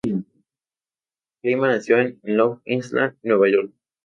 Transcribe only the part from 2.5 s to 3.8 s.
Island, Nueva York.